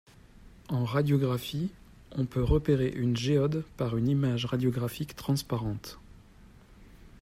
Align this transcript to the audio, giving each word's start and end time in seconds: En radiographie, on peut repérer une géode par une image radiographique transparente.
En 0.69 0.83
radiographie, 0.83 1.69
on 2.13 2.25
peut 2.25 2.43
repérer 2.43 2.87
une 2.89 3.15
géode 3.15 3.63
par 3.77 3.95
une 3.97 4.07
image 4.07 4.45
radiographique 4.47 5.15
transparente. 5.15 5.99